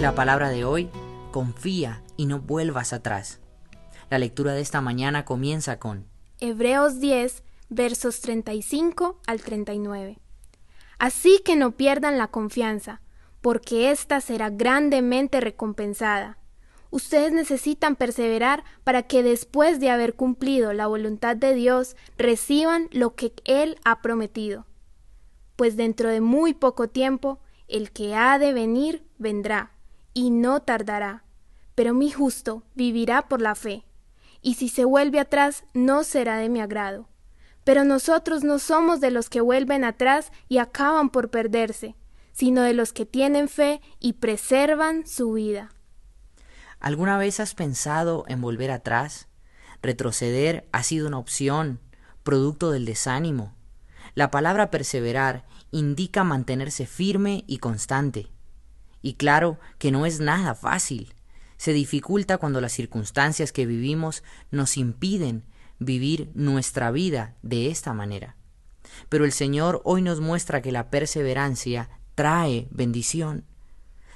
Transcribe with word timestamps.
La 0.00 0.14
palabra 0.14 0.48
de 0.48 0.64
hoy, 0.64 0.88
confía 1.30 2.02
y 2.16 2.24
no 2.24 2.40
vuelvas 2.40 2.94
atrás. 2.94 3.38
La 4.08 4.18
lectura 4.18 4.54
de 4.54 4.62
esta 4.62 4.80
mañana 4.80 5.26
comienza 5.26 5.78
con 5.78 6.06
Hebreos 6.38 7.00
10, 7.00 7.42
versos 7.68 8.22
35 8.22 9.20
al 9.26 9.42
39. 9.42 10.18
Así 10.98 11.42
que 11.44 11.54
no 11.54 11.72
pierdan 11.72 12.16
la 12.16 12.28
confianza, 12.28 13.02
porque 13.42 13.90
ésta 13.90 14.22
será 14.22 14.48
grandemente 14.48 15.38
recompensada. 15.38 16.38
Ustedes 16.88 17.32
necesitan 17.32 17.94
perseverar 17.94 18.64
para 18.84 19.02
que 19.02 19.22
después 19.22 19.80
de 19.80 19.90
haber 19.90 20.14
cumplido 20.14 20.72
la 20.72 20.86
voluntad 20.86 21.36
de 21.36 21.52
Dios 21.52 21.94
reciban 22.16 22.88
lo 22.90 23.14
que 23.16 23.34
Él 23.44 23.76
ha 23.84 24.00
prometido. 24.00 24.64
Pues 25.56 25.76
dentro 25.76 26.08
de 26.08 26.22
muy 26.22 26.54
poco 26.54 26.88
tiempo 26.88 27.38
el 27.68 27.90
que 27.90 28.14
ha 28.14 28.38
de 28.38 28.54
venir 28.54 29.04
vendrá 29.18 29.72
y 30.14 30.30
no 30.30 30.60
tardará. 30.60 31.24
Pero 31.74 31.94
mi 31.94 32.10
justo 32.10 32.62
vivirá 32.74 33.28
por 33.28 33.40
la 33.40 33.54
fe, 33.54 33.84
y 34.42 34.54
si 34.54 34.68
se 34.68 34.84
vuelve 34.84 35.20
atrás 35.20 35.64
no 35.74 36.04
será 36.04 36.36
de 36.36 36.48
mi 36.48 36.60
agrado. 36.60 37.08
Pero 37.64 37.84
nosotros 37.84 38.42
no 38.42 38.58
somos 38.58 39.00
de 39.00 39.10
los 39.10 39.28
que 39.28 39.40
vuelven 39.40 39.84
atrás 39.84 40.32
y 40.48 40.58
acaban 40.58 41.10
por 41.10 41.30
perderse, 41.30 41.94
sino 42.32 42.62
de 42.62 42.74
los 42.74 42.92
que 42.92 43.06
tienen 43.06 43.48
fe 43.48 43.80
y 43.98 44.14
preservan 44.14 45.06
su 45.06 45.32
vida. 45.34 45.70
¿Alguna 46.80 47.18
vez 47.18 47.40
has 47.40 47.54
pensado 47.54 48.24
en 48.28 48.40
volver 48.40 48.70
atrás? 48.70 49.28
Retroceder 49.82 50.68
ha 50.72 50.82
sido 50.82 51.06
una 51.06 51.18
opción, 51.18 51.80
producto 52.22 52.70
del 52.70 52.86
desánimo. 52.86 53.54
La 54.14 54.30
palabra 54.30 54.70
perseverar 54.70 55.46
indica 55.70 56.24
mantenerse 56.24 56.86
firme 56.86 57.44
y 57.46 57.58
constante. 57.58 58.28
Y 59.02 59.14
claro 59.14 59.58
que 59.78 59.90
no 59.90 60.06
es 60.06 60.20
nada 60.20 60.54
fácil. 60.54 61.14
Se 61.56 61.72
dificulta 61.72 62.38
cuando 62.38 62.60
las 62.60 62.72
circunstancias 62.72 63.52
que 63.52 63.66
vivimos 63.66 64.22
nos 64.50 64.76
impiden 64.76 65.44
vivir 65.78 66.30
nuestra 66.34 66.90
vida 66.90 67.34
de 67.42 67.68
esta 67.70 67.92
manera. 67.92 68.36
Pero 69.08 69.24
el 69.24 69.32
Señor 69.32 69.80
hoy 69.84 70.02
nos 70.02 70.20
muestra 70.20 70.62
que 70.62 70.72
la 70.72 70.90
perseverancia 70.90 71.88
trae 72.14 72.68
bendición, 72.70 73.44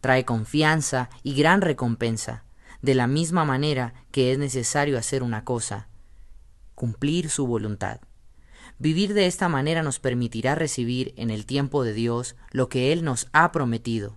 trae 0.00 0.24
confianza 0.24 1.08
y 1.22 1.34
gran 1.34 1.60
recompensa, 1.60 2.44
de 2.82 2.94
la 2.94 3.06
misma 3.06 3.44
manera 3.44 3.94
que 4.10 4.32
es 4.32 4.38
necesario 4.38 4.98
hacer 4.98 5.22
una 5.22 5.44
cosa, 5.44 5.88
cumplir 6.74 7.30
su 7.30 7.46
voluntad. 7.46 8.00
Vivir 8.78 9.14
de 9.14 9.26
esta 9.26 9.48
manera 9.48 9.82
nos 9.82 9.98
permitirá 9.98 10.54
recibir 10.54 11.14
en 11.16 11.30
el 11.30 11.46
tiempo 11.46 11.82
de 11.84 11.94
Dios 11.94 12.36
lo 12.50 12.68
que 12.68 12.92
Él 12.92 13.04
nos 13.04 13.28
ha 13.32 13.50
prometido 13.52 14.16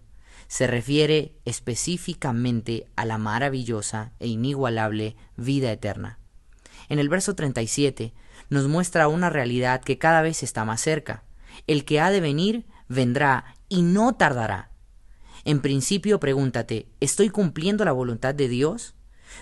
se 0.50 0.66
refiere 0.66 1.36
específicamente 1.45 2.88
a 2.95 3.05
la 3.05 3.19
maravillosa 3.19 4.14
e 4.19 4.28
inigualable 4.28 5.16
vida 5.38 5.72
eterna. 5.72 6.17
En 6.89 6.97
el 6.97 7.08
verso 7.08 7.36
37 7.36 8.14
nos 8.50 8.67
muestra 8.67 9.08
una 9.08 9.30
realidad 9.30 9.81
que 9.81 10.00
cada 10.00 10.23
vez 10.23 10.42
está 10.42 10.66
más 10.66 10.81
cerca. 10.81 11.23
El 11.67 11.86
que 11.86 12.00
ha 12.00 12.09
de 12.09 12.20
venir 12.20 12.66
vendrá 12.88 13.55
y 13.70 13.83
no 13.83 14.16
tardará. 14.16 14.72
En 15.45 15.61
principio 15.61 16.20
pregúntate, 16.20 16.89
¿estoy 17.00 17.30
cumpliendo 17.30 17.86
la 17.86 17.92
voluntad 17.92 18.33
de 18.33 18.47
Dios? 18.47 18.95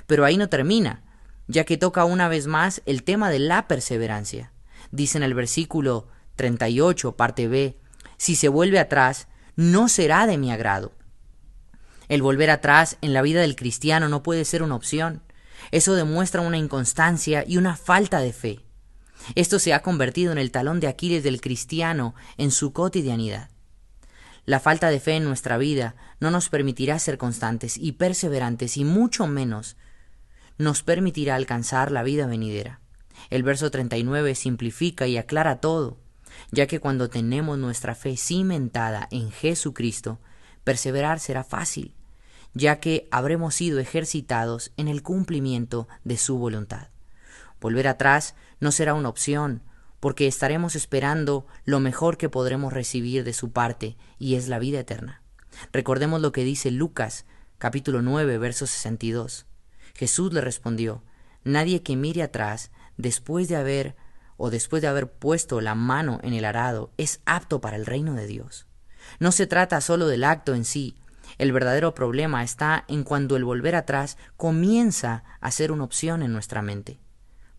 Pero 0.07 0.25
ahí 0.25 0.35
no 0.35 0.49
termina, 0.49 1.03
ya 1.47 1.63
que 1.63 1.77
toca 1.77 2.03
una 2.03 2.27
vez 2.27 2.47
más 2.47 2.81
el 2.85 3.03
tema 3.03 3.29
de 3.29 3.39
la 3.39 3.69
perseverancia. 3.69 4.51
Dice 4.91 5.17
en 5.17 5.23
el 5.23 5.33
versículo 5.33 6.09
38, 6.35 7.15
parte 7.15 7.47
B, 7.47 7.79
si 8.17 8.35
se 8.35 8.49
vuelve 8.49 8.77
atrás, 8.77 9.29
no 9.55 9.87
será 9.87 10.27
de 10.27 10.37
mi 10.37 10.51
agrado. 10.51 10.96
El 12.09 12.21
volver 12.21 12.49
atrás 12.49 12.97
en 13.01 13.13
la 13.13 13.21
vida 13.21 13.41
del 13.41 13.55
cristiano 13.55 14.09
no 14.09 14.23
puede 14.23 14.45
ser 14.45 14.63
una 14.63 14.75
opción. 14.75 15.23
Eso 15.71 15.95
demuestra 15.95 16.41
una 16.41 16.57
inconstancia 16.57 17.43
y 17.45 17.57
una 17.57 17.75
falta 17.75 18.19
de 18.19 18.33
fe. 18.33 18.59
Esto 19.35 19.59
se 19.59 19.73
ha 19.73 19.81
convertido 19.81 20.31
en 20.31 20.37
el 20.37 20.51
talón 20.51 20.79
de 20.79 20.87
Aquiles 20.87 21.23
del 21.23 21.41
cristiano 21.41 22.15
en 22.37 22.51
su 22.51 22.71
cotidianidad. 22.71 23.49
La 24.45 24.61
falta 24.61 24.89
de 24.89 25.01
fe 25.01 25.15
en 25.15 25.25
nuestra 25.25 25.57
vida 25.57 25.95
no 26.21 26.31
nos 26.31 26.47
permitirá 26.47 26.97
ser 26.99 27.17
constantes 27.17 27.77
y 27.77 27.93
perseverantes 27.93 28.77
y 28.77 28.85
mucho 28.85 29.27
menos 29.27 29.75
nos 30.57 30.83
permitirá 30.83 31.35
alcanzar 31.35 31.91
la 31.91 32.03
vida 32.03 32.27
venidera. 32.27 32.79
El 33.29 33.43
verso 33.43 33.69
39 33.69 34.35
simplifica 34.35 35.05
y 35.07 35.17
aclara 35.17 35.59
todo, 35.59 35.97
ya 36.51 36.65
que 36.67 36.79
cuando 36.79 37.09
tenemos 37.09 37.57
nuestra 37.57 37.93
fe 37.93 38.15
cimentada 38.15 39.07
en 39.11 39.31
Jesucristo, 39.31 40.19
perseverar 40.67 41.21
será 41.21 41.45
fácil, 41.45 41.95
ya 42.53 42.81
que 42.81 43.07
habremos 43.09 43.55
sido 43.55 43.79
ejercitados 43.79 44.73
en 44.75 44.89
el 44.89 45.01
cumplimiento 45.01 45.87
de 46.03 46.17
su 46.17 46.37
voluntad. 46.37 46.89
Volver 47.61 47.87
atrás 47.87 48.35
no 48.59 48.73
será 48.73 48.93
una 48.93 49.07
opción, 49.07 49.63
porque 50.01 50.27
estaremos 50.27 50.75
esperando 50.75 51.47
lo 51.63 51.79
mejor 51.79 52.17
que 52.17 52.27
podremos 52.27 52.73
recibir 52.73 53.23
de 53.23 53.31
su 53.31 53.53
parte, 53.53 53.95
y 54.19 54.35
es 54.35 54.49
la 54.49 54.59
vida 54.59 54.81
eterna. 54.81 55.21
Recordemos 55.71 56.19
lo 56.19 56.33
que 56.33 56.43
dice 56.43 56.69
Lucas, 56.69 57.25
capítulo 57.59 58.01
9, 58.01 58.37
verso 58.37 58.67
62. 58.67 59.45
Jesús 59.93 60.33
le 60.33 60.41
respondió, 60.41 61.01
Nadie 61.45 61.81
que 61.81 61.95
mire 61.95 62.23
atrás, 62.23 62.71
después 62.97 63.47
de 63.47 63.55
haber 63.55 63.95
o 64.35 64.49
después 64.49 64.81
de 64.81 64.89
haber 64.89 65.09
puesto 65.09 65.61
la 65.61 65.75
mano 65.75 66.19
en 66.23 66.33
el 66.33 66.43
arado, 66.43 66.91
es 66.97 67.21
apto 67.25 67.61
para 67.61 67.77
el 67.77 67.85
reino 67.85 68.15
de 68.15 68.27
Dios. 68.27 68.66
No 69.19 69.31
se 69.31 69.47
trata 69.47 69.81
solo 69.81 70.07
del 70.07 70.23
acto 70.23 70.53
en 70.53 70.65
sí, 70.65 70.95
el 71.37 71.51
verdadero 71.51 71.93
problema 71.93 72.43
está 72.43 72.85
en 72.87 73.03
cuando 73.03 73.35
el 73.35 73.43
volver 73.43 73.75
atrás 73.75 74.17
comienza 74.37 75.23
a 75.39 75.51
ser 75.51 75.71
una 75.71 75.83
opción 75.83 76.23
en 76.23 76.33
nuestra 76.33 76.61
mente. 76.61 76.99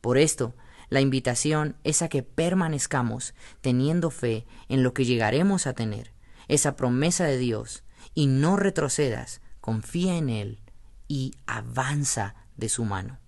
Por 0.00 0.18
esto, 0.18 0.54
la 0.88 1.00
invitación 1.00 1.76
es 1.84 2.02
a 2.02 2.08
que 2.08 2.22
permanezcamos 2.22 3.34
teniendo 3.60 4.10
fe 4.10 4.46
en 4.68 4.82
lo 4.82 4.94
que 4.94 5.04
llegaremos 5.04 5.66
a 5.66 5.74
tener, 5.74 6.12
esa 6.48 6.76
promesa 6.76 7.24
de 7.24 7.38
Dios, 7.38 7.84
y 8.14 8.26
no 8.26 8.56
retrocedas, 8.56 9.42
confía 9.60 10.16
en 10.16 10.28
Él 10.28 10.60
y 11.06 11.34
avanza 11.46 12.34
de 12.56 12.68
su 12.68 12.84
mano. 12.84 13.18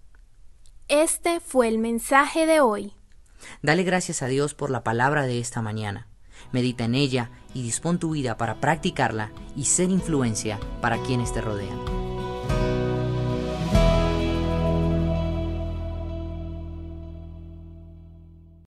Este 0.89 1.39
fue 1.39 1.69
el 1.69 1.79
mensaje 1.79 2.47
de 2.47 2.61
hoy. 2.61 2.95
Dale 3.63 3.85
gracias 3.85 4.23
a 4.23 4.27
Dios 4.27 4.55
por 4.55 4.71
la 4.71 4.83
palabra 4.83 5.27
de 5.27 5.39
esta 5.39 5.63
mañana 5.63 6.10
medita 6.53 6.85
en 6.85 6.95
ella 6.95 7.31
y 7.55 7.63
dispón 7.63 7.99
tu 7.99 8.11
vida 8.11 8.37
para 8.37 8.61
practicarla 8.61 9.31
y 9.57 9.65
ser 9.65 9.91
influencia 9.91 10.59
para 10.81 10.99
quienes 11.03 11.33
te 11.33 11.41
rodean. 11.41 12.00